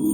[0.00, 0.06] Eu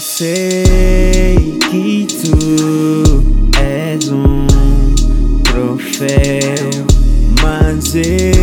[0.00, 3.22] sei que tu
[3.60, 4.46] és um
[5.42, 6.86] troféu,
[7.42, 8.37] mas eu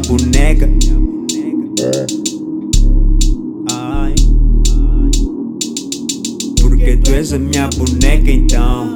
[0.00, 0.68] minha boneca.
[3.72, 4.14] Ai,
[6.60, 8.94] porque tu és a minha boneca então.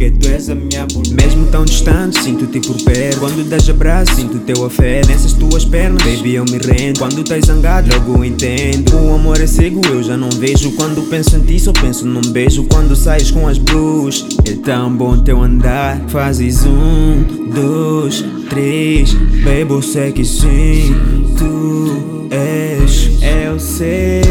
[0.00, 3.20] Porque tu és a minha boneca Mesmo tão distante, sinto-te por perto.
[3.20, 5.08] Quando das abraço, sinto teu afeto.
[5.08, 6.98] Nessas tuas pernas, baby eu me rendo.
[6.98, 8.96] Quando estás zangado, logo entendo.
[8.96, 10.70] O amor é cego, eu já não vejo.
[10.72, 12.64] Quando penso em ti, só penso num beijo.
[12.64, 16.00] Quando sais com as blues É tão bom teu andar.
[16.08, 17.22] Fazes um,
[17.52, 19.12] dois, três.
[19.12, 20.96] Baby, eu sei que sim
[21.36, 23.10] Tu és.
[23.20, 24.29] Eu sei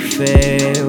[0.00, 0.88] troféu,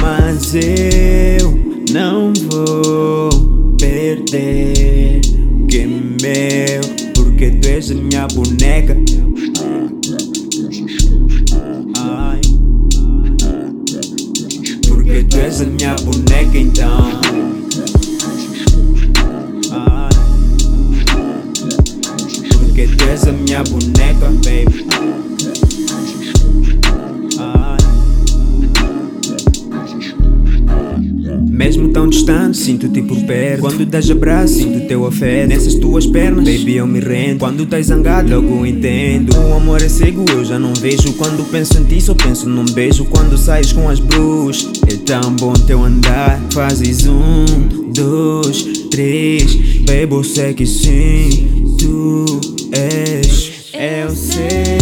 [0.00, 1.58] mas eu
[1.92, 5.20] não vou perder
[5.68, 6.80] que é meu,
[7.14, 8.96] porque tu és a minha boneca.
[11.98, 12.40] Ai,
[14.88, 17.20] porque tu és a minha boneca então.
[22.58, 25.19] Porque tu és a minha boneca, baby.
[31.70, 33.60] Mesmo tão distante, sinto-te por perto.
[33.60, 35.50] Quando das abraço, sinto teu afeto.
[35.50, 37.38] Nessas tuas pernas, baby, eu me rendo.
[37.38, 39.32] Quando estás zangado, logo entendo.
[39.36, 41.12] O amor é cego, eu já não vejo.
[41.12, 43.04] Quando penso em ti, só penso num beijo.
[43.04, 46.42] Quando sais com as blues, é tão bom teu andar.
[46.52, 47.44] Fazes um,
[47.94, 49.54] dois, três.
[49.86, 52.40] Baby, eu sei que sim, tu
[52.72, 53.52] és.
[53.72, 54.79] Eu sei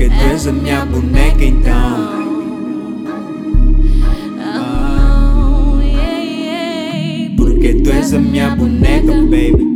[0.00, 2.08] Porque tu és a minha boneca então.
[7.36, 9.69] Porque tu és a minha boneca, baby.